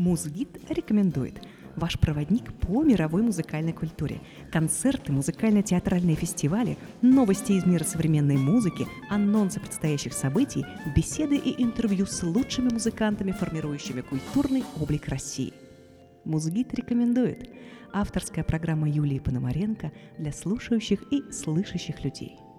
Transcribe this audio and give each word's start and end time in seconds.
Музгид 0.00 0.58
рекомендует 0.70 1.34
ваш 1.76 2.00
проводник 2.00 2.54
по 2.54 2.82
мировой 2.82 3.20
музыкальной 3.20 3.74
культуре. 3.74 4.22
Концерты, 4.50 5.12
музыкально-театральные 5.12 6.16
фестивали, 6.16 6.78
новости 7.02 7.52
из 7.52 7.66
мира 7.66 7.84
современной 7.84 8.38
музыки, 8.38 8.86
анонсы 9.10 9.60
предстоящих 9.60 10.14
событий, 10.14 10.64
беседы 10.96 11.36
и 11.36 11.62
интервью 11.62 12.06
с 12.06 12.22
лучшими 12.22 12.70
музыкантами, 12.70 13.32
формирующими 13.32 14.00
культурный 14.00 14.64
облик 14.80 15.06
России. 15.08 15.52
Музгид 16.24 16.72
рекомендует. 16.72 17.50
Авторская 17.92 18.42
программа 18.42 18.88
Юлии 18.88 19.18
Пономаренко 19.18 19.92
для 20.16 20.32
слушающих 20.32 21.02
и 21.12 21.30
слышащих 21.30 22.02
людей– 22.02 22.38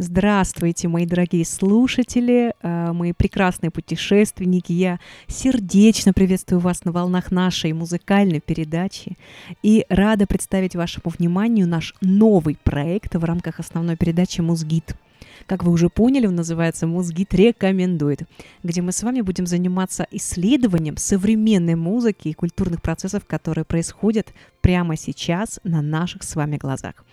Здравствуйте, 0.00 0.86
мои 0.86 1.06
дорогие 1.06 1.44
слушатели, 1.44 2.54
э, 2.62 2.92
мои 2.92 3.12
прекрасные 3.12 3.72
путешественники. 3.72 4.70
Я 4.70 5.00
сердечно 5.26 6.12
приветствую 6.12 6.60
вас 6.60 6.84
на 6.84 6.92
волнах 6.92 7.32
нашей 7.32 7.72
музыкальной 7.72 8.38
передачи 8.38 9.16
и 9.64 9.84
рада 9.88 10.28
представить 10.28 10.76
вашему 10.76 11.12
вниманию 11.18 11.66
наш 11.66 11.96
новый 12.00 12.56
проект 12.62 13.16
в 13.16 13.24
рамках 13.24 13.58
основной 13.58 13.96
передачи 13.96 14.40
«Музгид». 14.40 14.94
Как 15.46 15.64
вы 15.64 15.72
уже 15.72 15.88
поняли, 15.88 16.28
он 16.28 16.36
называется 16.36 16.86
«Музгид 16.86 17.34
рекомендует», 17.34 18.22
где 18.62 18.82
мы 18.82 18.92
с 18.92 19.02
вами 19.02 19.22
будем 19.22 19.48
заниматься 19.48 20.06
исследованием 20.12 20.96
современной 20.96 21.74
музыки 21.74 22.28
и 22.28 22.34
культурных 22.34 22.82
процессов, 22.82 23.24
которые 23.26 23.64
происходят 23.64 24.28
прямо 24.60 24.96
сейчас 24.96 25.58
на 25.64 25.82
наших 25.82 26.22
с 26.22 26.36
вами 26.36 26.56
глазах. 26.56 27.04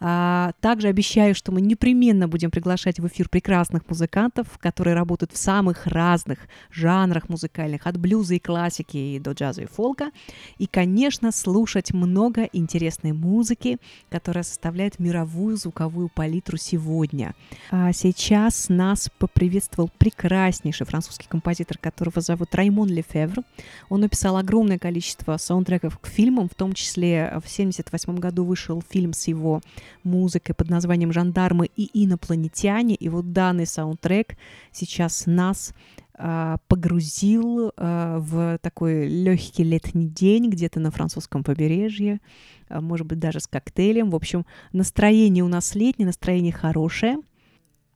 А, 0.00 0.52
также 0.60 0.88
обещаю, 0.88 1.34
что 1.34 1.52
мы 1.52 1.60
непременно 1.60 2.28
будем 2.28 2.50
приглашать 2.50 2.98
в 3.00 3.06
эфир 3.06 3.28
прекрасных 3.28 3.88
музыкантов, 3.88 4.58
которые 4.58 4.94
работают 4.94 5.32
в 5.32 5.36
самых 5.36 5.86
разных 5.86 6.38
жанрах 6.70 7.28
музыкальных, 7.28 7.86
от 7.86 7.96
блюза 7.96 8.34
и 8.34 8.38
классики 8.38 9.18
до 9.18 9.32
джаза 9.32 9.62
и 9.62 9.66
фолка. 9.66 10.10
И, 10.58 10.66
конечно, 10.66 11.32
слушать 11.32 11.92
много 11.92 12.44
интересной 12.52 13.12
музыки, 13.12 13.78
которая 14.10 14.44
составляет 14.44 14.98
мировую 14.98 15.56
звуковую 15.56 16.08
палитру 16.08 16.56
сегодня. 16.56 17.34
А 17.70 17.92
сейчас 17.92 18.68
нас 18.68 19.10
поприветствовал 19.18 19.90
прекраснейший 19.98 20.86
французский 20.86 21.26
композитор, 21.28 21.78
которого 21.78 22.20
зовут 22.20 22.54
Раймон 22.54 22.88
Лефевр. 22.88 23.42
Он 23.88 24.00
написал 24.00 24.36
огромное 24.36 24.78
количество 24.78 25.36
саундтреков 25.36 25.98
к 25.98 26.06
фильмам, 26.06 26.48
в 26.48 26.54
том 26.54 26.72
числе 26.72 27.26
в 27.26 27.46
1978 27.46 28.16
году 28.16 28.44
вышел 28.44 28.82
фильм 28.88 29.12
с 29.12 29.28
его 29.28 29.62
музыкой 30.02 30.54
под 30.54 30.70
названием 30.70 31.12
«Жандармы 31.12 31.70
и 31.76 32.04
инопланетяне». 32.04 32.94
И 32.94 33.08
вот 33.08 33.32
данный 33.32 33.66
саундтрек 33.66 34.36
сейчас 34.72 35.24
нас 35.26 35.74
э, 36.18 36.56
погрузил 36.68 37.72
э, 37.76 38.16
в 38.18 38.58
такой 38.62 39.08
легкий 39.08 39.64
летний 39.64 40.08
день 40.08 40.50
где-то 40.50 40.80
на 40.80 40.90
французском 40.90 41.44
побережье, 41.44 42.20
э, 42.68 42.80
может 42.80 43.06
быть, 43.06 43.18
даже 43.18 43.40
с 43.40 43.46
коктейлем. 43.46 44.10
В 44.10 44.16
общем, 44.16 44.46
настроение 44.72 45.44
у 45.44 45.48
нас 45.48 45.74
летнее, 45.74 46.06
настроение 46.06 46.52
хорошее– 46.52 47.18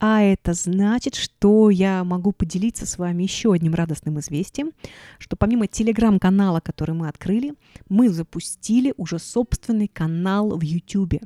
а 0.00 0.22
это 0.22 0.54
значит, 0.54 1.14
что 1.14 1.68
я 1.68 2.02
могу 2.04 2.32
поделиться 2.32 2.86
с 2.86 2.96
вами 2.96 3.22
еще 3.22 3.52
одним 3.52 3.74
радостным 3.74 4.18
известием, 4.18 4.72
что 5.18 5.36
помимо 5.36 5.66
телеграм-канала, 5.66 6.60
который 6.60 6.94
мы 6.94 7.08
открыли, 7.08 7.54
мы 7.90 8.08
запустили 8.08 8.94
уже 8.96 9.18
собственный 9.18 9.88
канал 9.88 10.56
в 10.56 10.62
YouTube, 10.62 11.20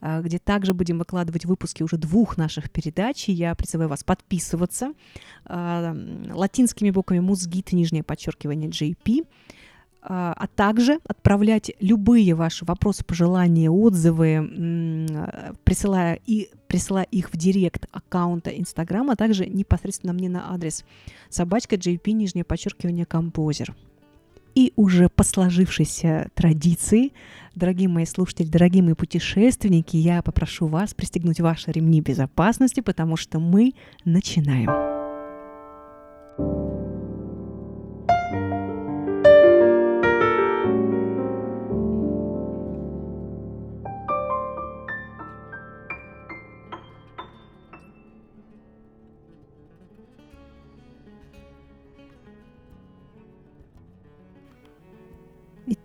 а, 0.00 0.20
где 0.20 0.38
также 0.38 0.74
будем 0.74 0.98
выкладывать 1.00 1.44
выпуски 1.44 1.82
уже 1.82 1.96
двух 1.96 2.36
наших 2.36 2.70
передач. 2.70 3.28
И 3.28 3.32
я 3.32 3.52
призываю 3.56 3.90
вас 3.90 4.04
подписываться 4.04 4.92
а, 5.44 5.92
латинскими 6.32 6.90
буквами 6.90 7.18
«Музгит», 7.18 7.72
нижнее 7.72 8.04
подчеркивание 8.04 8.70
«JP», 8.70 9.26
а, 10.02 10.32
а 10.36 10.46
также 10.46 10.98
отправлять 11.06 11.72
любые 11.80 12.34
ваши 12.34 12.64
вопросы, 12.64 13.04
пожелания, 13.04 13.70
отзывы, 13.70 15.06
присылая, 15.64 16.18
и, 16.26 16.48
присылая 16.68 17.04
их 17.04 17.30
в 17.32 17.36
директ 17.36 17.86
аккаунта 17.92 18.50
Инстаграма, 18.50 19.12
а 19.12 19.16
также 19.16 19.46
непосредственно 19.46 20.12
мне 20.12 20.28
на 20.28 20.52
адрес 20.52 20.84
собачка 21.28 21.76
JP, 21.76 22.12
нижнее 22.12 22.44
подчеркивание, 22.44 23.04
композер. 23.04 23.74
И 24.54 24.72
уже 24.76 25.08
по 25.08 25.22
сложившейся 25.22 26.28
традиции, 26.34 27.12
дорогие 27.54 27.88
мои 27.88 28.04
слушатели, 28.04 28.48
дорогие 28.48 28.82
мои 28.82 28.94
путешественники, 28.94 29.96
я 29.96 30.22
попрошу 30.22 30.66
вас 30.66 30.92
пристегнуть 30.94 31.40
ваши 31.40 31.70
ремни 31.70 32.00
безопасности, 32.00 32.80
потому 32.80 33.16
что 33.16 33.38
мы 33.38 33.74
начинаем. 34.04 34.99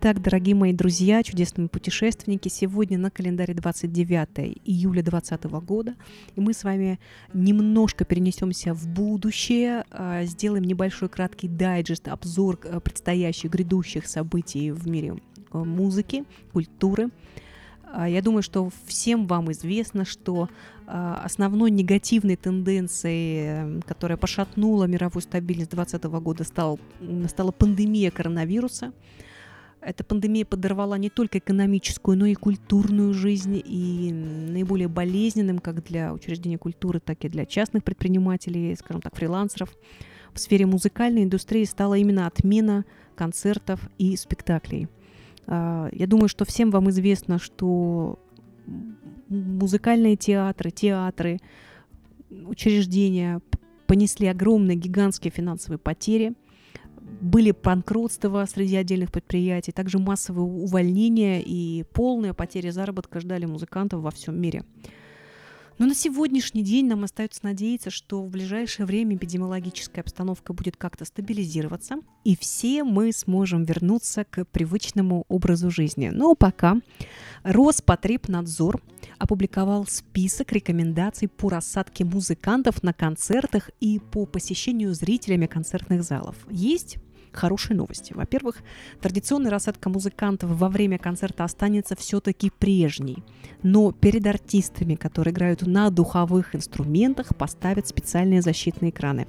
Итак, 0.08 0.22
дорогие 0.22 0.54
мои 0.54 0.72
друзья, 0.72 1.20
чудесные 1.24 1.68
путешественники, 1.68 2.48
сегодня 2.48 2.96
на 2.96 3.10
календаре 3.10 3.54
29 3.54 4.56
июля 4.64 5.02
2020 5.02 5.44
года, 5.66 5.96
и 6.36 6.40
мы 6.40 6.52
с 6.52 6.62
вами 6.62 7.00
немножко 7.34 8.04
перенесемся 8.04 8.72
в 8.72 8.86
будущее, 8.86 9.82
а, 9.90 10.22
сделаем 10.22 10.62
небольшой 10.62 11.08
краткий 11.08 11.48
дайджест, 11.48 12.06
обзор 12.06 12.60
а, 12.62 12.78
предстоящих, 12.78 13.50
грядущих 13.50 14.06
событий 14.06 14.70
в 14.70 14.86
мире 14.86 15.16
а, 15.50 15.64
музыки, 15.64 16.22
культуры. 16.52 17.08
Я 17.92 18.22
думаю, 18.22 18.42
что 18.42 18.70
всем 18.86 19.26
вам 19.26 19.50
известно, 19.50 20.04
что 20.04 20.48
основной 20.86 21.70
негативной 21.72 22.36
тенденцией, 22.36 23.80
которая 23.82 24.18
пошатнула 24.18 24.84
мировую 24.84 25.22
стабильность 25.22 25.70
2020 25.70 26.04
года, 26.22 26.44
стал, 26.44 26.78
стала 27.28 27.50
пандемия 27.50 28.12
коронавируса– 28.12 28.92
эта 29.86 30.02
пандемия 30.02 30.44
подорвала 30.44 30.98
не 30.98 31.10
только 31.10 31.38
экономическую, 31.38 32.18
но 32.18 32.26
и 32.26 32.34
культурную 32.34 33.14
жизнь, 33.14 33.62
и 33.64 34.12
наиболее 34.12 34.88
болезненным 34.88 35.60
как 35.60 35.84
для 35.84 36.12
учреждений 36.12 36.56
культуры, 36.56 36.98
так 36.98 37.24
и 37.24 37.28
для 37.28 37.46
частных 37.46 37.84
предпринимателей, 37.84 38.74
скажем 38.74 39.00
так, 39.00 39.14
фрилансеров. 39.14 39.72
В 40.32 40.40
сфере 40.40 40.66
музыкальной 40.66 41.22
индустрии 41.22 41.64
стала 41.64 41.94
именно 41.94 42.26
отмена 42.26 42.84
концертов 43.14 43.88
и 43.96 44.16
спектаклей. 44.16 44.88
А, 45.46 45.88
я 45.92 46.08
думаю, 46.08 46.28
что 46.28 46.44
всем 46.44 46.72
вам 46.72 46.90
известно, 46.90 47.38
что 47.38 48.18
музыкальные 49.28 50.16
театры, 50.16 50.72
театры, 50.72 51.38
учреждения 52.28 53.40
понесли 53.86 54.26
огромные 54.26 54.76
гигантские 54.76 55.30
финансовые 55.30 55.78
потери– 55.78 56.34
были 57.20 57.50
банкротства 57.52 58.44
среди 58.46 58.76
отдельных 58.76 59.10
предприятий, 59.10 59.72
также 59.72 59.98
массовые 59.98 60.44
увольнения 60.44 61.42
и 61.42 61.84
полная 61.92 62.34
потеря 62.34 62.70
заработка 62.70 63.20
ждали 63.20 63.46
музыкантов 63.46 64.00
во 64.00 64.10
всем 64.10 64.40
мире. 64.40 64.64
Но 65.78 65.86
на 65.86 65.94
сегодняшний 65.94 66.62
день 66.62 66.86
нам 66.86 67.04
остается 67.04 67.40
надеяться, 67.42 67.90
что 67.90 68.22
в 68.22 68.30
ближайшее 68.30 68.86
время 68.86 69.16
эпидемиологическая 69.16 70.02
обстановка 70.02 70.52
будет 70.52 70.76
как-то 70.76 71.04
стабилизироваться, 71.04 71.96
и 72.24 72.36
все 72.36 72.82
мы 72.82 73.12
сможем 73.12 73.64
вернуться 73.64 74.24
к 74.24 74.44
привычному 74.46 75.24
образу 75.28 75.70
жизни. 75.70 76.08
Но 76.08 76.34
пока 76.34 76.80
Роспотребнадзор 77.42 78.82
опубликовал 79.18 79.86
список 79.86 80.52
рекомендаций 80.52 81.28
по 81.28 81.50
рассадке 81.50 82.04
музыкантов 82.04 82.82
на 82.82 82.92
концертах 82.92 83.70
и 83.80 83.98
по 83.98 84.26
посещению 84.26 84.94
зрителями 84.94 85.46
концертных 85.46 86.02
залов. 86.02 86.36
Есть 86.50 86.98
хорошие 87.36 87.76
новости. 87.76 88.12
Во-первых, 88.12 88.62
традиционная 89.00 89.50
рассадка 89.50 89.88
музыкантов 89.88 90.50
во 90.50 90.68
время 90.68 90.98
концерта 90.98 91.44
останется 91.44 91.96
все-таки 91.96 92.50
прежней, 92.50 93.22
но 93.62 93.92
перед 93.92 94.26
артистами, 94.26 94.94
которые 94.94 95.32
играют 95.32 95.62
на 95.62 95.90
духовых 95.90 96.54
инструментах, 96.54 97.36
поставят 97.36 97.86
специальные 97.86 98.42
защитные 98.42 98.90
экраны. 98.90 99.26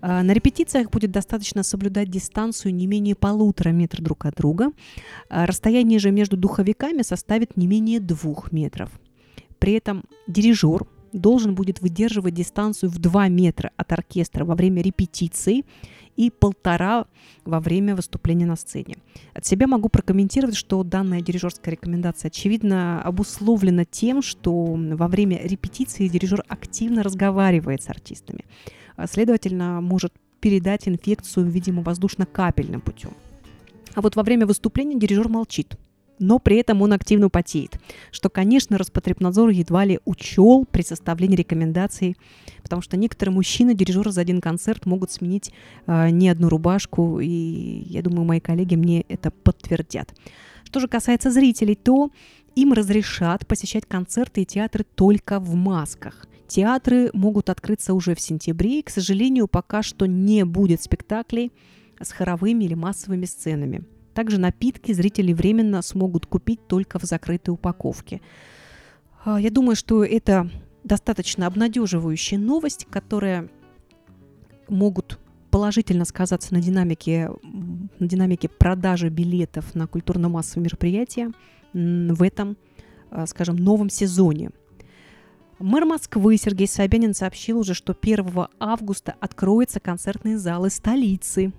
А, 0.00 0.22
на 0.22 0.32
репетициях 0.32 0.90
будет 0.90 1.10
достаточно 1.10 1.62
соблюдать 1.62 2.10
дистанцию 2.10 2.74
не 2.74 2.86
менее 2.86 3.14
полутора 3.14 3.70
метра 3.70 4.02
друг 4.02 4.26
от 4.26 4.36
друга. 4.36 4.72
А, 5.28 5.46
расстояние 5.46 5.98
же 5.98 6.10
между 6.10 6.36
духовиками 6.36 7.02
составит 7.02 7.56
не 7.56 7.66
менее 7.66 8.00
двух 8.00 8.52
метров. 8.52 8.90
При 9.58 9.74
этом 9.74 10.04
дирижер 10.26 10.86
должен 11.12 11.54
будет 11.54 11.80
выдерживать 11.80 12.34
дистанцию 12.34 12.90
в 12.90 12.98
2 12.98 13.28
метра 13.28 13.70
от 13.76 13.92
оркестра 13.92 14.44
во 14.44 14.54
время 14.54 14.82
репетиции 14.82 15.64
и 16.16 16.30
полтора 16.30 17.06
во 17.44 17.60
время 17.60 17.96
выступления 17.96 18.46
на 18.46 18.56
сцене. 18.56 18.96
От 19.32 19.46
себя 19.46 19.66
могу 19.66 19.88
прокомментировать, 19.88 20.56
что 20.56 20.82
данная 20.82 21.20
дирижерская 21.20 21.72
рекомендация 21.72 22.28
очевидно 22.28 23.02
обусловлена 23.02 23.84
тем, 23.84 24.22
что 24.22 24.52
во 24.54 25.08
время 25.08 25.40
репетиции 25.42 26.08
дирижер 26.08 26.44
активно 26.48 27.02
разговаривает 27.02 27.82
с 27.82 27.88
артистами. 27.88 28.44
А, 28.96 29.06
следовательно, 29.06 29.80
может 29.80 30.12
передать 30.40 30.88
инфекцию, 30.88 31.46
видимо, 31.46 31.82
воздушно-капельным 31.82 32.80
путем. 32.80 33.12
А 33.94 34.00
вот 34.00 34.16
во 34.16 34.22
время 34.22 34.46
выступления 34.46 34.98
дирижер 34.98 35.28
молчит, 35.28 35.76
но 36.20 36.38
при 36.38 36.58
этом 36.58 36.82
он 36.82 36.92
активно 36.92 37.28
потеет, 37.30 37.80
что, 38.12 38.28
конечно, 38.28 38.78
Роспотребнадзор 38.78 39.48
едва 39.48 39.84
ли 39.84 39.98
учел 40.04 40.66
при 40.70 40.82
составлении 40.82 41.36
рекомендаций, 41.36 42.16
потому 42.62 42.82
что 42.82 42.96
некоторые 42.96 43.34
мужчины, 43.34 43.74
дирижеры 43.74 44.12
за 44.12 44.20
один 44.20 44.40
концерт 44.40 44.86
могут 44.86 45.10
сменить 45.10 45.50
э, 45.86 46.10
не 46.10 46.28
одну 46.28 46.48
рубашку, 46.48 47.18
и 47.20 47.26
я 47.28 48.02
думаю, 48.02 48.24
мои 48.24 48.40
коллеги 48.40 48.76
мне 48.76 49.02
это 49.08 49.30
подтвердят. 49.30 50.14
Что 50.64 50.78
же 50.78 50.86
касается 50.86 51.30
зрителей, 51.30 51.74
то 51.74 52.10
им 52.54 52.72
разрешат 52.72 53.46
посещать 53.46 53.86
концерты 53.86 54.42
и 54.42 54.46
театры 54.46 54.84
только 54.94 55.40
в 55.40 55.54
масках. 55.54 56.26
Театры 56.46 57.10
могут 57.14 57.48
открыться 57.48 57.94
уже 57.94 58.14
в 58.14 58.20
сентябре, 58.20 58.80
и, 58.80 58.82
к 58.82 58.90
сожалению, 58.90 59.48
пока 59.48 59.82
что 59.82 60.06
не 60.06 60.44
будет 60.44 60.82
спектаклей 60.82 61.52
с 62.00 62.10
хоровыми 62.12 62.64
или 62.64 62.74
массовыми 62.74 63.24
сценами. 63.24 63.84
Также 64.14 64.38
напитки 64.38 64.92
зрители 64.92 65.32
временно 65.32 65.82
смогут 65.82 66.26
купить 66.26 66.66
только 66.66 66.98
в 66.98 67.04
закрытой 67.04 67.50
упаковке. 67.50 68.20
А, 69.24 69.40
я 69.40 69.50
думаю, 69.50 69.76
что 69.76 70.04
это 70.04 70.50
достаточно 70.84 71.46
обнадеживающая 71.46 72.38
новость, 72.38 72.86
которая 72.90 73.48
могут 74.68 75.18
положительно 75.50 76.04
сказаться 76.04 76.54
на 76.54 76.60
динамике, 76.60 77.30
на 77.98 78.06
динамике 78.06 78.48
продажи 78.48 79.08
билетов 79.08 79.74
на 79.74 79.86
культурно-массовые 79.86 80.64
мероприятия 80.64 81.32
в 81.72 82.22
этом, 82.22 82.56
а, 83.10 83.26
скажем, 83.26 83.56
новом 83.56 83.90
сезоне. 83.90 84.50
Мэр 85.58 85.84
Москвы 85.84 86.38
Сергей 86.38 86.66
Собянин 86.66 87.12
сообщил 87.12 87.58
уже, 87.58 87.74
что 87.74 87.94
1 87.94 88.48
августа 88.58 89.14
откроются 89.20 89.78
концертные 89.78 90.38
залы 90.38 90.70
столицы. 90.70 91.52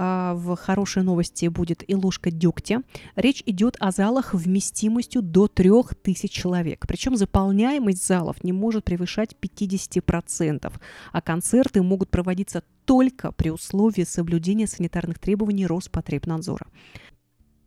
А, 0.00 0.34
в 0.34 0.54
хорошей 0.54 1.02
новости 1.02 1.48
будет 1.48 1.82
и 1.90 1.96
ложка 1.96 2.30
дегтя. 2.30 2.82
Речь 3.16 3.42
идет 3.46 3.76
о 3.80 3.90
залах 3.90 4.32
вместимостью 4.32 5.22
до 5.22 5.48
3000 5.48 6.28
человек. 6.28 6.86
Причем 6.86 7.16
заполняемость 7.16 8.06
залов 8.06 8.44
не 8.44 8.52
может 8.52 8.84
превышать 8.84 9.34
50%, 9.40 10.72
а 11.12 11.20
концерты 11.20 11.82
могут 11.82 12.10
проводиться 12.10 12.62
только 12.84 13.32
при 13.32 13.50
условии 13.50 14.04
соблюдения 14.04 14.68
санитарных 14.68 15.18
требований 15.18 15.66
Роспотребнадзора. 15.66 16.68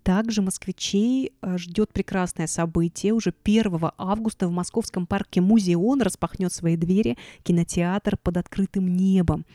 Также 0.04 0.42
москвичей 0.42 1.32
э, 1.42 1.58
ждет 1.58 1.94
прекрасное 1.94 2.48
событие. 2.48 3.14
Уже 3.14 3.34
1 3.44 3.92
августа 3.98 4.48
в 4.48 4.52
московском 4.52 5.06
парке 5.06 5.42
Музеон 5.42 6.02
распахнет 6.02 6.52
свои 6.52 6.76
двери 6.76 7.18
кинотеатр 7.44 8.18
под 8.18 8.38
открытым 8.38 8.88
небом. 8.88 9.46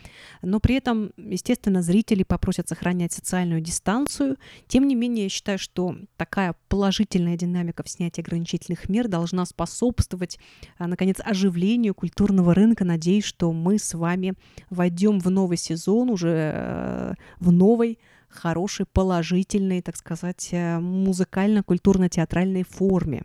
Но 0.41 0.59
при 0.59 0.75
этом, 0.75 1.11
естественно, 1.17 1.81
зрители 1.81 2.23
попросят 2.23 2.69
сохранять 2.69 3.11
социальную 3.11 3.59
дистанцию. 3.59 4.37
Тем 4.67 4.87
не 4.87 4.95
менее, 4.95 5.23
я 5.23 5.29
считаю, 5.29 5.59
что 5.59 5.97
такая 6.15 6.55
положительная 6.69 7.35
динамика 7.35 7.83
в 7.83 7.89
снятии 7.89 8.21
ограничительных 8.21 8.87
мер 8.87 9.09
должна 9.09 9.45
способствовать, 9.45 10.39
э, 10.79 10.85
наконец, 10.85 11.17
оживлению 11.23 11.93
культурного 11.93 12.53
рынка. 12.53 12.85
Надеюсь, 12.85 13.25
что 13.25 13.51
мы 13.51 13.79
с 13.79 13.93
вами 13.93 14.33
войдем 14.69 15.19
в 15.19 15.29
новый 15.29 15.57
сезон, 15.57 16.09
уже 16.09 16.51
э, 16.53 17.13
в 17.39 17.51
новой 17.51 17.99
хорошей, 18.29 18.85
положительной, 18.85 19.81
так 19.81 19.95
сказать, 19.95 20.49
э, 20.51 20.79
музыкально-культурно-театральной 20.79 22.63
форме. 22.63 23.23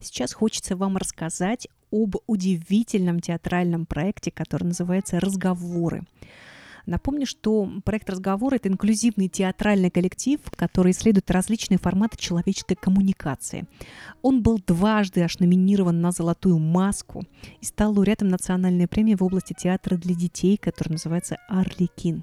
Сейчас 0.00 0.32
хочется 0.34 0.76
вам 0.76 0.96
рассказать 0.96 1.66
об 1.90 2.16
удивительном 2.26 3.20
театральном 3.20 3.86
проекте, 3.86 4.30
который 4.30 4.64
называется 4.64 5.18
«Разговоры». 5.18 6.02
Напомню, 6.86 7.26
что 7.26 7.68
проект 7.84 8.10
«Разговор»— 8.10 8.54
это 8.56 8.68
инклюзивный 8.68 9.28
театральный 9.28 9.90
коллектив, 9.90 10.38
который 10.54 10.92
исследует 10.92 11.30
различные 11.30 11.78
форматы 11.78 12.18
человеческой 12.18 12.74
коммуникации. 12.74 13.66
Он 14.22 14.42
был 14.42 14.60
дважды 14.64 15.22
аж 15.22 15.38
номинирован 15.38 16.00
на 16.00 16.12
«Золотую 16.12 16.58
маску» 16.58 17.24
и 17.60 17.64
стал 17.64 17.94
лауреатом 17.94 18.28
национальной 18.28 18.86
премии 18.86 19.14
в 19.14 19.24
области 19.24 19.54
театра 19.54 19.96
для 19.96 20.14
детей, 20.14 20.58
который 20.58 20.92
называется 20.92 21.38
«Арликин». 21.48 22.22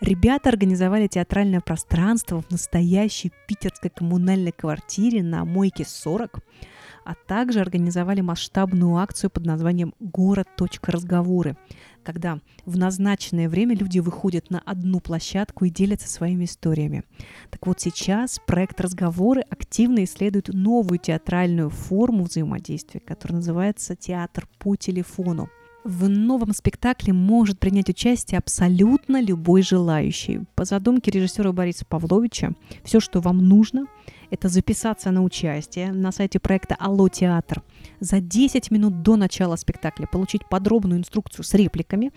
Ребята 0.00 0.50
организовали 0.50 1.08
театральное 1.08 1.60
пространство 1.60 2.42
в 2.42 2.50
настоящей 2.50 3.32
питерской 3.48 3.90
коммунальной 3.90 4.52
квартире 4.52 5.22
на 5.22 5.44
Мойке 5.44 5.84
40 5.84 6.40
а 7.06 7.14
также 7.14 7.60
организовали 7.60 8.20
масштабную 8.20 8.96
акцию 8.96 9.30
под 9.30 9.46
названием 9.46 9.94
«Город. 10.00 10.48
Разговоры», 10.82 11.56
когда 12.02 12.40
в 12.64 12.76
назначенное 12.76 13.48
время 13.48 13.76
люди 13.76 14.00
выходят 14.00 14.50
на 14.50 14.60
одну 14.60 15.00
площадку 15.00 15.64
и 15.64 15.70
делятся 15.70 16.08
своими 16.08 16.44
историями. 16.44 17.04
Так 17.50 17.66
вот 17.66 17.80
сейчас 17.80 18.40
проект 18.46 18.80
«Разговоры» 18.80 19.42
активно 19.42 20.04
исследует 20.04 20.48
новую 20.48 20.98
театральную 20.98 21.70
форму 21.70 22.24
взаимодействия, 22.24 23.00
которая 23.00 23.36
называется 23.38 23.94
«Театр 23.94 24.48
по 24.58 24.76
телефону». 24.76 25.48
В 25.86 26.08
новом 26.08 26.52
спектакле 26.52 27.12
может 27.12 27.60
принять 27.60 27.88
участие 27.88 28.38
абсолютно 28.38 29.22
любой 29.22 29.62
желающий. 29.62 30.40
По 30.56 30.64
задумке 30.64 31.12
режиссера 31.12 31.52
Бориса 31.52 31.84
Павловича, 31.84 32.54
все, 32.82 32.98
что 32.98 33.20
вам 33.20 33.38
нужно, 33.46 33.86
это 34.30 34.48
записаться 34.48 35.12
на 35.12 35.22
участие 35.22 35.92
на 35.92 36.10
сайте 36.10 36.40
проекта 36.40 36.74
«Алло, 36.80 37.08
театр» 37.08 37.62
за 38.00 38.18
10 38.18 38.72
минут 38.72 39.02
до 39.02 39.14
начала 39.14 39.54
спектакля, 39.54 40.08
получить 40.08 40.48
подробную 40.48 40.98
инструкцию 40.98 41.44
с 41.44 41.54
репликами 41.54 42.10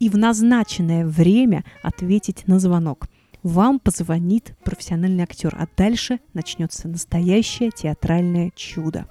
и 0.00 0.08
в 0.08 0.18
назначенное 0.18 1.06
время 1.06 1.64
ответить 1.84 2.48
на 2.48 2.58
звонок. 2.58 3.06
Вам 3.44 3.78
позвонит 3.78 4.56
профессиональный 4.64 5.22
актер, 5.22 5.54
а 5.56 5.68
дальше 5.76 6.18
начнется 6.34 6.88
настоящее 6.88 7.70
театральное 7.70 8.50
чудо. 8.56 9.06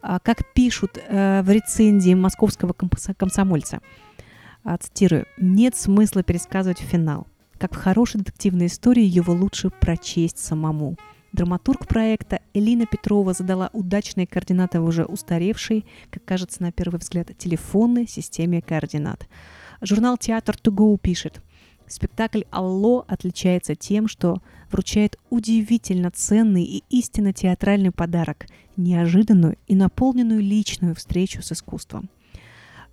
А, 0.00 0.18
как 0.20 0.52
пишут 0.52 0.98
э, 0.98 1.42
в 1.42 1.50
рецензии 1.50 2.14
московского 2.14 2.72
комсомольца, 2.72 3.80
а, 4.64 4.76
цитирую, 4.76 5.26
«Нет 5.38 5.76
смысла 5.76 6.22
пересказывать 6.22 6.78
финал. 6.78 7.26
Как 7.58 7.74
в 7.74 7.78
хорошей 7.78 8.18
детективной 8.18 8.66
истории 8.66 9.04
его 9.04 9.32
лучше 9.32 9.70
прочесть 9.70 10.38
самому». 10.38 10.96
Драматург 11.32 11.86
проекта 11.86 12.40
Элина 12.54 12.86
Петрова 12.86 13.34
задала 13.34 13.70
удачные 13.72 14.26
координаты 14.26 14.80
в 14.80 14.84
уже 14.84 15.04
устаревшей, 15.04 15.84
как 16.10 16.24
кажется 16.24 16.62
на 16.62 16.72
первый 16.72 16.98
взгляд, 17.00 17.36
телефонной 17.36 18.06
системе 18.08 18.62
координат. 18.62 19.28
Журнал 19.82 20.16
«Театр 20.16 20.56
to 20.56 20.98
пишет– 20.98 21.42
Спектакль 21.90 22.42
«Алло» 22.50 23.06
отличается 23.08 23.74
тем, 23.74 24.08
что 24.08 24.42
вручает 24.70 25.16
удивительно 25.30 26.10
ценный 26.10 26.62
и 26.62 26.84
истинно 26.90 27.32
театральный 27.32 27.92
подарок– 27.92 28.46
неожиданную 28.78 29.56
и 29.66 29.74
наполненную 29.74 30.40
личную 30.40 30.94
встречу 30.94 31.42
с 31.42 31.52
искусством. 31.52 32.08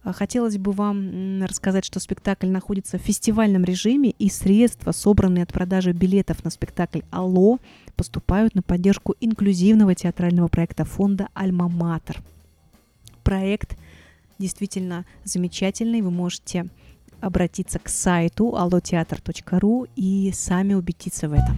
А, 0.04 0.14
хотелось 0.14 0.58
бы 0.58 0.72
вам 0.72 1.44
рассказать, 1.44 1.84
что 1.84 2.00
спектакль 2.00 2.48
находится 2.48 3.00
в 3.00 3.02
фестивальном 3.02 3.64
режиме, 3.64 4.12
и 4.12 4.30
средства, 4.30 4.92
собранные 4.92 5.44
от 5.44 5.52
продажи 5.52 5.94
билетов 5.94 6.44
на 6.44 6.52
спектакль 6.52 7.02
«Алло», 7.10 7.60
поступают 7.96 8.54
на 8.54 8.62
поддержку 8.62 9.16
инклюзивного 9.20 9.96
театрального 9.96 10.48
проекта 10.48 10.86
фонда 10.86 11.30
«Альма-Матер». 11.34 12.22
Проект 13.24 13.78
действительно 14.38 15.06
замечательный. 15.24 16.02
Вы 16.02 16.12
можете 16.12 16.68
обратиться 17.20 17.80
к 17.80 17.90
сайту 17.90 18.50
alloteatr.ru 18.50 19.90
и 19.96 20.32
сами 20.34 20.76
убедиться 20.76 21.30
в 21.30 21.34
этом. 21.34 21.58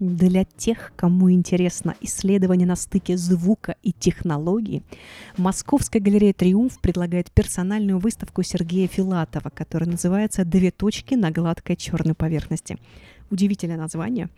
Для 0.00 0.44
тех, 0.44 0.92
кому 0.96 1.30
интересно 1.30 1.94
исследование 2.00 2.66
на 2.66 2.74
стыке 2.74 3.18
звука 3.18 3.76
и 3.82 3.92
технологии, 3.92 4.82
Московская 5.36 6.00
галерея 6.00 6.32
«Триумф» 6.32 6.80
предлагает 6.80 7.30
персональную 7.30 7.98
выставку 7.98 8.42
Сергея 8.42 8.88
Филатова, 8.88 9.50
которая 9.50 9.90
называется 9.90 10.46
«Две 10.46 10.70
точки 10.70 11.16
на 11.16 11.30
гладкой 11.30 11.76
черной 11.76 12.14
поверхности». 12.14 12.78
Удивительное 13.30 13.76
название. 13.76 14.30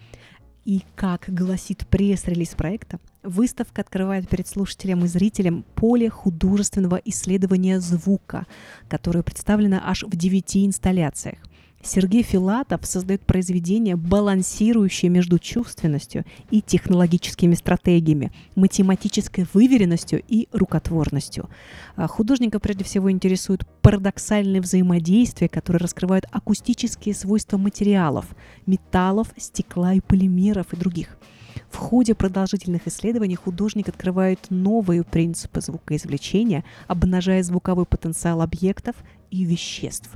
И, 0.64 0.83
как 0.97 1.26
гласит 1.28 1.87
пресс-релиз 1.87 2.57
проекта, 2.57 2.99
выставка 3.23 3.83
открывает 3.83 4.28
перед 4.28 4.49
слушателем 4.49 5.04
и 5.04 5.07
зрителем 5.07 5.64
поле 5.76 6.11
художественного 6.11 7.00
исследования 7.04 7.78
звука, 7.78 8.47
которое 8.88 9.23
представлено 9.23 9.81
аж 9.81 10.02
в 10.02 10.16
девяти 10.16 10.66
инсталляциях. 10.66 11.38
Сергей 11.82 12.22
Филатов 12.22 12.86
создает 12.86 13.22
произведения, 13.22 13.96
балансирующие 13.96 15.10
между 15.10 15.38
чувственностью 15.38 16.24
и 16.50 16.62
технологическими 16.62 17.54
стратегиями, 17.54 18.32
математической 18.54 19.46
выверенностью 19.52 20.22
и 20.26 20.48
рукотворностью. 20.52 21.48
А 21.96 22.06
художника 22.06 22.60
прежде 22.60 22.84
всего 22.84 23.10
интересуют 23.10 23.66
парадоксальные 23.82 24.62
взаимодействия, 24.62 25.48
которые 25.48 25.80
раскрывают 25.80 26.26
акустические 26.30 27.14
свойства 27.14 27.58
материалов, 27.58 28.26
металлов, 28.66 29.28
стекла 29.36 29.94
и 29.94 30.00
полимеров 30.00 30.72
и 30.72 30.76
других– 30.76 31.18
в 31.72 31.78
ходе 31.78 32.14
продолжительных 32.14 32.86
исследований 32.86 33.34
художник 33.34 33.88
открывает 33.88 34.38
новые 34.50 35.04
принципы 35.04 35.62
звукоизвлечения, 35.62 36.64
обнажая 36.86 37.42
звуковой 37.42 37.86
потенциал 37.86 38.42
объектов 38.42 38.94
и 39.32 39.44
веществ. 39.44 40.10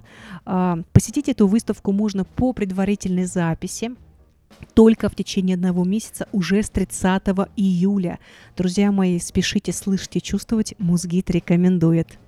А, 0.44 0.78
посетить 0.92 1.28
эту 1.28 1.48
выставку 1.48 1.90
можно 1.90 2.24
по 2.24 2.52
предварительной 2.52 3.24
записи 3.24 3.90
только 4.74 5.08
в 5.08 5.14
течение 5.14 5.54
одного 5.54 5.84
месяца 5.84 6.28
уже 6.32 6.62
с 6.62 6.70
30 6.70 7.22
июля. 7.56 8.18
Друзья 8.56 8.92
мои, 8.92 9.18
спешите 9.18 9.72
слышать 9.72 10.16
и 10.16 10.22
чувствовать, 10.22 10.74
Музгит 10.78 11.30
рекомендует. 11.30 12.18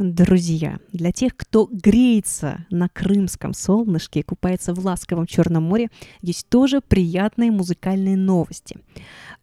Друзья, 0.00 0.78
для 0.94 1.12
тех, 1.12 1.36
кто 1.36 1.68
греется 1.70 2.64
на 2.70 2.88
крымском 2.88 3.52
солнышке 3.52 4.20
и 4.20 4.22
купается 4.22 4.72
в 4.72 4.82
ласковом 4.82 5.26
Черном 5.26 5.64
море, 5.64 5.90
есть 6.22 6.48
тоже 6.48 6.80
приятные 6.80 7.50
музыкальные 7.50 8.16
новости. 8.16 8.78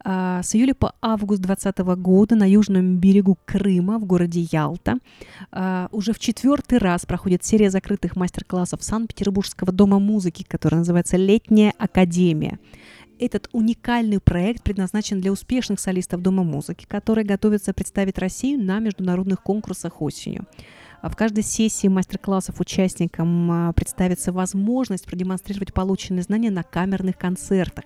А, 0.04 0.42
с 0.42 0.56
июля 0.56 0.74
по 0.74 0.96
август 1.00 1.42
2020 1.42 1.78
года 2.02 2.34
на 2.34 2.42
южном 2.50 2.96
берегу 2.96 3.38
Крыма 3.44 4.00
в 4.00 4.04
городе 4.04 4.48
Ялта 4.50 4.98
а, 5.52 5.88
уже 5.92 6.12
в 6.12 6.18
четвертый 6.18 6.78
раз 6.78 7.06
проходит 7.06 7.44
серия 7.44 7.70
закрытых 7.70 8.16
мастер-классов 8.16 8.82
Санкт-Петербургского 8.82 9.70
дома 9.70 10.00
музыки, 10.00 10.44
которая 10.48 10.80
называется 10.80 11.16
«Летняя 11.16 11.72
академия». 11.78 12.58
Этот 13.20 13.48
уникальный 13.52 14.20
проект 14.20 14.62
предназначен 14.62 15.20
для 15.20 15.32
успешных 15.32 15.80
солистов 15.80 16.22
Дома 16.22 16.44
музыки, 16.44 16.86
которые 16.86 17.24
готовятся 17.24 17.74
представить 17.74 18.16
Россию 18.18 18.62
на 18.62 18.78
международных 18.78 19.42
конкурсах 19.42 20.00
осенью. 20.00 20.46
В 21.02 21.14
каждой 21.16 21.42
сессии 21.42 21.88
мастер-классов 21.88 22.60
участникам 22.60 23.50
а, 23.50 23.72
представится 23.72 24.32
возможность 24.32 25.04
продемонстрировать 25.06 25.74
полученные 25.74 26.22
знания 26.22 26.50
на 26.50 26.62
камерных 26.62 27.18
концертах. 27.18 27.84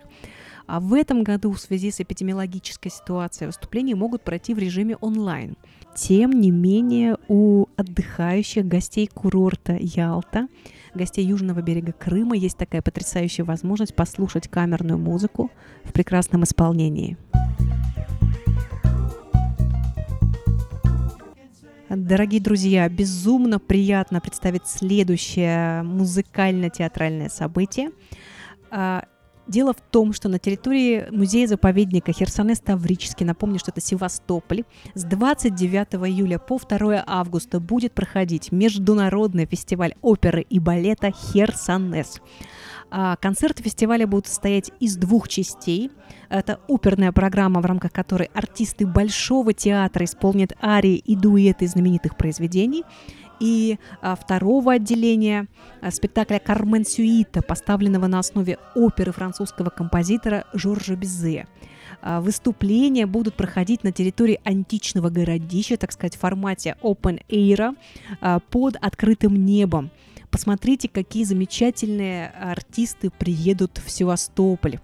А 0.66 0.80
в 0.80 0.94
этом 0.94 1.22
году 1.22 1.52
в 1.52 1.60
связи 1.60 1.90
с 1.90 2.00
эпидемиологической 2.00 2.90
ситуацией 2.90 3.46
выступления 3.46 3.94
могут 3.94 4.22
пройти 4.22 4.54
в 4.54 4.58
режиме 4.58 4.96
онлайн. 4.96 5.56
Тем 5.94 6.40
не 6.40 6.50
менее, 6.50 7.16
у 7.28 7.66
отдыхающих 7.76 8.66
гостей 8.66 9.06
курорта 9.06 9.76
Ялта 9.78 10.48
гостей 10.94 11.24
южного 11.24 11.62
берега 11.62 11.92
Крыма 11.92 12.36
есть 12.36 12.56
такая 12.56 12.82
потрясающая 12.82 13.44
возможность 13.44 13.94
послушать 13.94 14.48
камерную 14.48 14.98
музыку 14.98 15.50
в 15.84 15.92
прекрасном 15.92 16.44
исполнении. 16.44 17.16
Дорогие 21.88 22.40
друзья, 22.40 22.88
безумно 22.88 23.58
приятно 23.58 24.20
представить 24.20 24.66
следующее 24.66 25.82
музыкально-театральное 25.82 27.28
событие. 27.28 27.90
Дело 29.52 29.74
в 29.74 29.82
том, 29.82 30.14
что 30.14 30.30
на 30.30 30.38
территории 30.38 31.04
музея-заповедника 31.10 32.10
Херсонес 32.10 32.58
Таврический, 32.60 33.26
напомню, 33.26 33.58
что 33.58 33.70
это 33.70 33.82
Севастополь, 33.82 34.64
с 34.94 35.04
29 35.04 36.08
июля 36.08 36.38
по 36.38 36.58
2 36.58 37.04
августа 37.06 37.60
будет 37.60 37.92
проходить 37.92 38.50
международный 38.50 39.44
фестиваль 39.44 39.94
оперы 40.00 40.40
и 40.48 40.58
балета 40.58 41.12
Херсонес. 41.12 42.22
А 42.90 43.16
концерты 43.16 43.62
фестиваля 43.62 44.06
будут 44.06 44.26
состоять 44.26 44.70
из 44.80 44.96
двух 44.96 45.28
частей. 45.28 45.90
Это 46.30 46.58
оперная 46.66 47.12
программа, 47.12 47.60
в 47.60 47.66
рамках 47.66 47.92
которой 47.92 48.30
артисты 48.32 48.86
Большого 48.86 49.52
театра 49.52 50.06
исполнят 50.06 50.54
арии 50.62 50.96
и 50.96 51.14
дуэты 51.14 51.66
знаменитых 51.66 52.16
произведений– 52.16 52.84
и 53.42 53.78
а, 54.00 54.14
второго 54.14 54.74
отделения 54.74 55.48
а, 55.80 55.90
спектакля 55.90 56.38
«Кармен 56.38 56.84
Сюита», 56.84 57.42
поставленного 57.42 58.06
на 58.06 58.20
основе 58.20 58.58
оперы 58.76 59.10
французского 59.10 59.68
композитора 59.68 60.44
Жоржа 60.54 60.94
Бизе. 60.94 61.48
А, 62.00 62.20
выступления 62.20 63.04
будут 63.04 63.34
проходить 63.34 63.82
на 63.82 63.90
территории 63.90 64.40
античного 64.44 65.10
городища, 65.10 65.76
так 65.76 65.90
сказать, 65.90 66.14
в 66.14 66.20
формате 66.20 66.76
open 66.82 67.20
air 67.28 67.74
под 68.50 68.76
открытым 68.76 69.44
небом. 69.44 69.90
Посмотрите, 70.30 70.88
какие 70.88 71.24
замечательные 71.24 72.28
артисты 72.28 73.10
приедут 73.10 73.78
в 73.84 73.90
Севастополь. 73.90 74.78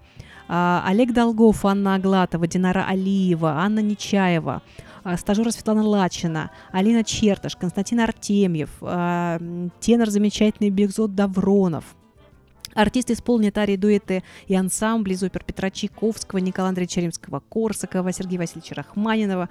Олег 0.48 1.12
Долгов, 1.12 1.64
Анна 1.64 1.94
Аглатова, 1.94 2.46
Динара 2.46 2.84
Алиева, 2.88 3.52
Анна 3.52 3.80
Нечаева– 3.80 4.62
а, 5.08 5.16
стажера 5.16 5.50
Светлана 5.50 5.82
Лачина, 5.82 6.50
Алина 6.70 7.02
Черташ, 7.02 7.56
Константин 7.56 8.00
Артемьев, 8.00 8.70
а, 8.82 9.38
тенор 9.80 10.10
замечательный 10.10 10.70
Бекзот 10.70 11.14
Давронов– 11.14 11.84
Артисты 12.78 13.14
исполнят 13.14 13.58
арии, 13.58 13.74
дуэты 13.74 14.22
и 14.46 14.54
ансамбли 14.54 15.14
из 15.14 15.24
опер 15.24 15.42
Петра 15.42 15.68
Чайковского, 15.68 16.38
Николая 16.38 16.68
Андреевича 16.68 17.00
Римского-Корсакова, 17.00 18.12
Сергея 18.12 18.38
Васильевича 18.38 18.76
Рахманинова. 18.76 19.48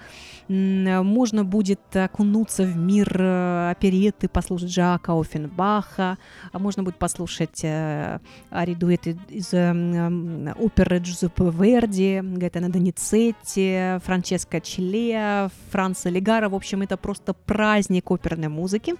Можно 0.47 1.43
будет 1.43 1.81
окунуться 1.93 2.63
в 2.63 2.77
мир 2.77 3.13
э, 3.19 3.71
опереты, 3.71 4.29
послушать 4.29 4.71
Жака 4.71 5.11
Оффенбаха, 5.19 6.17
а 6.53 6.59
можно 6.59 6.83
будет 6.83 6.95
послушать 6.95 7.65
э, 7.65 8.19
арии, 8.49 8.75
дуэты 8.75 9.17
из 9.27 9.53
э, 9.53 10.53
оперы 10.57 10.99
Джузеппе 10.99 11.51
Верди, 11.51 12.21
Гайтана 12.23 12.69
Доницетти, 12.69 13.99
Франческо 14.05 14.61
Челея, 14.61 15.51
Франца 15.71 16.07
Легара. 16.07 16.47
В 16.47 16.55
общем, 16.55 16.81
это 16.81 16.95
просто 16.95 17.33
праздник 17.33 18.09
оперной 18.09 18.47
музыки. 18.47 18.95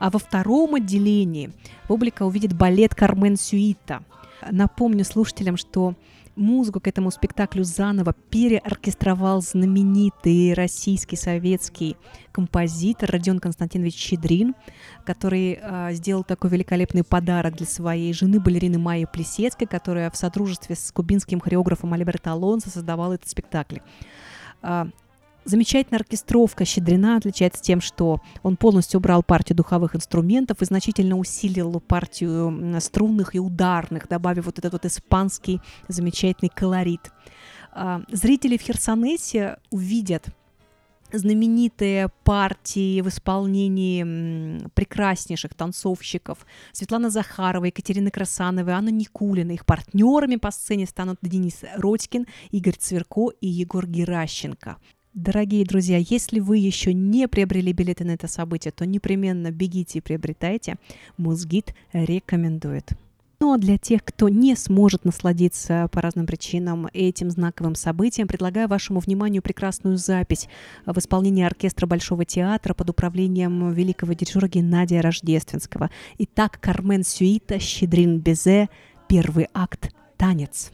А 0.00 0.10
во 0.10 0.18
втором 0.18 0.76
отделении 0.76 1.52
публика 1.86 2.24
увидит 2.24 2.54
балет 2.54 2.94
Кармен 2.94 3.36
Сюита. 3.60 4.02
Напомню 4.50 5.04
слушателям, 5.04 5.56
что 5.58 5.94
музыку 6.34 6.80
к 6.80 6.86
этому 6.86 7.10
спектаклю 7.10 7.62
заново 7.62 8.14
переоркестровал 8.30 9.42
знаменитый 9.42 10.54
российский 10.54 11.16
советский 11.16 11.96
композитор 12.32 13.10
Родион 13.10 13.38
Константинович 13.38 13.94
Щедрин, 13.94 14.54
который 15.04 15.58
э, 15.60 15.88
сделал 15.92 16.24
такой 16.24 16.48
великолепный 16.50 17.04
подарок 17.04 17.56
для 17.56 17.66
своей 17.66 18.14
жены 18.14 18.40
балерины 18.40 18.78
Майи 18.78 19.06
Плесецкой, 19.12 19.66
которая 19.66 20.10
в 20.10 20.16
сотрудничестве 20.16 20.76
с 20.76 20.90
кубинским 20.90 21.40
хореографом 21.40 21.92
Альберто 21.92 22.32
Алонсо 22.32 22.70
создавала 22.70 23.14
этот 23.14 23.28
спектакль. 23.28 23.78
Замечательная 25.44 26.00
оркестровка 26.00 26.64
Щедрина 26.64 27.16
отличается 27.16 27.62
тем, 27.62 27.80
что 27.80 28.20
он 28.42 28.56
полностью 28.56 28.98
убрал 28.98 29.22
партию 29.22 29.56
духовых 29.56 29.96
инструментов 29.96 30.60
и 30.60 30.64
значительно 30.66 31.16
усилил 31.16 31.80
партию 31.80 32.80
струнных 32.80 33.34
и 33.34 33.40
ударных, 33.40 34.06
добавив 34.06 34.46
вот 34.46 34.58
этот 34.58 34.72
вот 34.72 34.84
испанский 34.84 35.60
замечательный 35.88 36.50
колорит. 36.50 37.10
А, 37.72 38.02
зрители 38.10 38.58
в 38.58 38.62
Херсонесе 38.62 39.56
увидят 39.70 40.28
знаменитые 41.12 42.08
партии 42.24 43.00
в 43.00 43.08
исполнении 43.08 44.68
прекраснейших 44.74 45.54
танцовщиков 45.54 46.46
Светлана 46.72 47.10
Захарова, 47.10 47.64
Екатерина 47.64 48.10
Красанова, 48.10 48.72
Анна 48.72 48.90
Никулина. 48.90 49.52
Их 49.52 49.66
партнерами 49.66 50.36
по 50.36 50.50
сцене 50.50 50.86
станут 50.86 51.18
Денис 51.22 51.64
Родькин, 51.76 52.26
Игорь 52.50 52.76
Цверко 52.76 53.30
и 53.40 53.48
Егор 53.48 53.86
Геращенко. 53.86 54.76
Дорогие 55.14 55.64
друзья, 55.64 55.98
если 55.98 56.38
вы 56.38 56.58
еще 56.58 56.94
не 56.94 57.26
приобрели 57.26 57.72
билеты 57.72 58.04
на 58.04 58.12
это 58.12 58.28
событие, 58.28 58.70
то 58.70 58.86
непременно 58.86 59.50
бегите 59.50 59.98
и 59.98 60.00
приобретайте. 60.02 60.76
Музгид 61.16 61.74
рекомендует. 61.92 62.92
Ну 63.40 63.52
а 63.52 63.58
для 63.58 63.76
тех, 63.76 64.04
кто 64.04 64.28
не 64.28 64.54
сможет 64.54 65.04
насладиться 65.04 65.88
по 65.90 66.00
разным 66.00 66.26
причинам 66.26 66.86
этим 66.92 67.30
знаковым 67.30 67.74
событием, 67.74 68.28
предлагаю 68.28 68.68
вашему 68.68 69.00
вниманию 69.00 69.42
прекрасную 69.42 69.96
запись 69.96 70.46
в 70.86 70.96
исполнении 70.96 71.42
оркестра 71.42 71.88
Большого 71.88 72.24
театра 72.24 72.72
под 72.72 72.90
управлением 72.90 73.72
великого 73.72 74.12
дирижера 74.12 74.46
Геннадия 74.46 75.00
Рождественского. 75.00 75.90
Итак, 76.18 76.60
Кармен 76.60 77.02
Сюита, 77.02 77.58
Щедрин 77.58 78.20
Безе, 78.20 78.68
первый 79.08 79.48
акт 79.54 79.92
«Танец». 80.16 80.70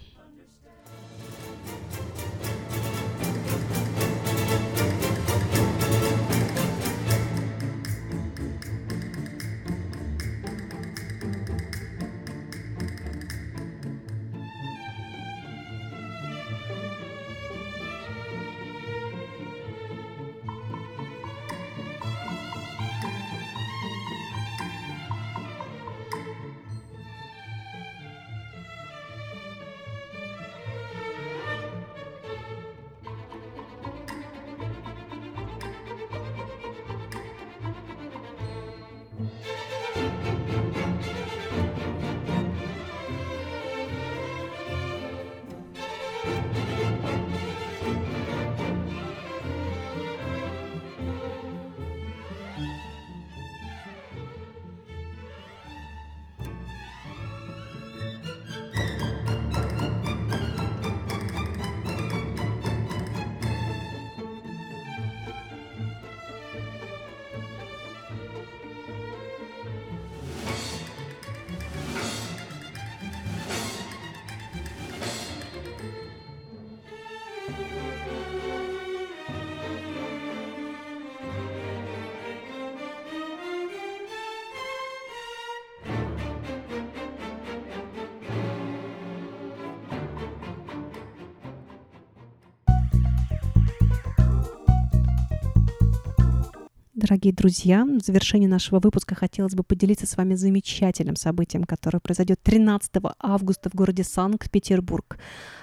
Дорогие 97.09 97.33
друзья, 97.33 97.85
в 97.85 98.05
завершении 98.05 98.49
нашего 98.49 98.81
выпуска 98.81 99.15
хотелось 99.15 99.55
бы 99.55 99.63
поделиться 99.63 100.09
с 100.09 100.17
вами 100.17 100.35
замечательным 100.35 101.15
событием, 101.15 101.63
которое 101.63 102.01
произойдет 102.01 102.41
13 102.43 102.91
августа 103.21 103.71
в 103.71 103.77
городе 103.77 104.03
Санкт-Петербург. 104.03 105.17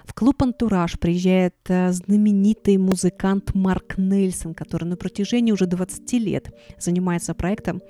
В 0.06 0.14
клуб 0.14 0.42
«Антураж» 0.42 0.98
приезжает 0.98 1.56
э, 1.68 1.92
знаменитый 1.92 2.78
музыкант 2.78 3.54
Марк 3.56 3.98
Нельсон, 3.98 4.54
который 4.54 4.86
на 4.86 4.96
протяжении 4.96 5.52
уже 5.52 5.66
20 5.66 6.14
лет 6.14 6.50
занимается 6.80 7.34
проектом 7.34 7.82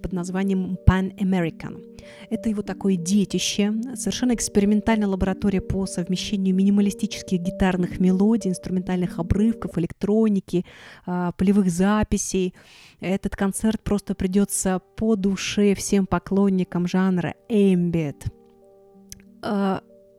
под 0.00 0.12
названием 0.12 0.78
Pan 0.86 1.12
American. 1.18 1.84
Это 2.30 2.48
его 2.48 2.62
такое 2.62 2.96
детище, 2.96 3.72
совершенно 3.94 4.34
экспериментальная 4.34 5.08
лаборатория 5.08 5.60
по 5.60 5.86
совмещению 5.86 6.54
минималистических 6.54 7.40
гитарных 7.40 8.00
мелодий, 8.00 8.50
инструментальных 8.50 9.18
обрывков, 9.18 9.76
электроники, 9.78 10.64
а, 11.06 11.32
полевых 11.32 11.70
записей. 11.70 12.54
Этот 13.00 13.36
концерт 13.36 13.82
просто 13.82 14.14
придется 14.14 14.80
по 14.96 15.16
душе 15.16 15.74
всем 15.74 16.06
поклонникам 16.06 16.86
жанра 16.86 17.34
ambient 17.48 18.30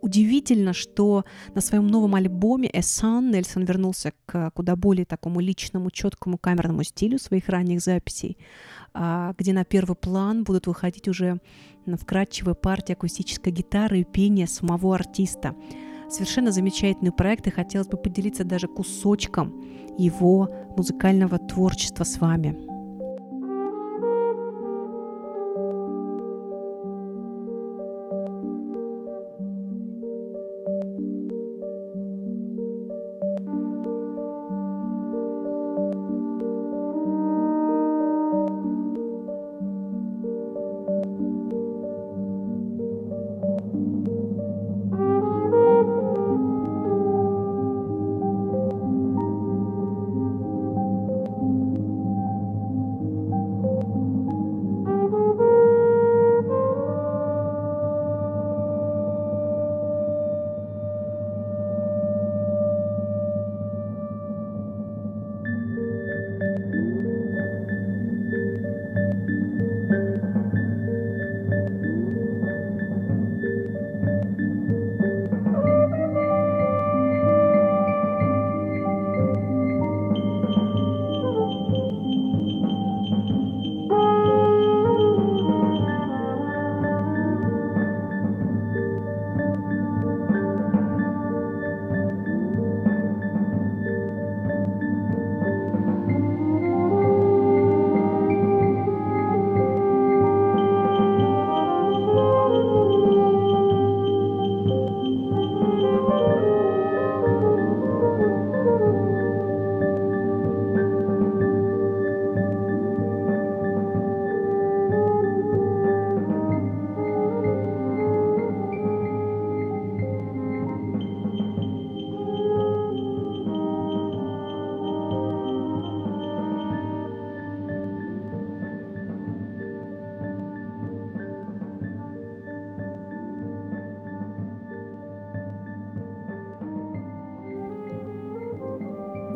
удивительно, 0.02 0.74
что 0.74 1.26
на 1.54 1.62
своем 1.62 1.88
новом 1.88 2.16
альбоме 2.16 2.70
«A 2.74 2.80
Sun» 2.80 3.32
Нельсон 3.32 3.64
вернулся 3.64 4.14
к 4.26 4.52
куда 4.52 4.76
более 4.76 5.06
такому 5.06 5.40
личному, 5.40 5.92
четкому 5.92 6.38
камерному 6.38 6.84
стилю 6.84 7.20
своих 7.20 7.50
ранних 7.50 7.82
записей, 7.82 8.38
а, 8.94 9.34
где 9.38 9.54
на 9.54 9.64
первый 9.64 9.96
план 9.96 10.44
будут 10.44 10.68
выходить 10.68 11.08
уже 11.08 11.40
вкрадчивые 11.86 12.56
партии 12.56 12.94
акустической 12.94 13.54
гитары 13.54 14.02
и 14.02 14.04
пения 14.04 14.48
самого 14.48 14.96
артиста. 14.96 15.56
Совершенно 16.10 16.52
замечательный 16.52 17.12
проект, 17.12 17.48
и 17.48 17.52
хотелось 17.52 17.88
бы 17.88 17.98
поделиться 17.98 18.44
даже 18.44 18.68
кусочком 18.68 19.64
его 19.98 20.50
музыкального 20.78 21.38
творчества 21.38 22.04
с 22.04 22.20
вами. 22.20 22.56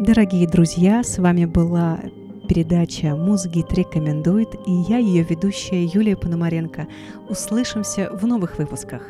Дорогие 0.05 0.47
друзья, 0.47 1.03
с 1.03 1.17
вами 1.17 1.45
была 1.45 1.99
передача 2.47 3.15
«Музгит 3.15 3.73
рекомендует» 3.73 4.53
и 4.67 4.71
я, 4.71 4.99
ее 4.99 5.23
ведущая 5.23 5.83
Юлия 5.83 6.15
Пономаренко. 6.15 6.87
Услышимся 7.27 8.11
в 8.11 8.27
новых 8.27 8.59
выпусках. 8.59 9.01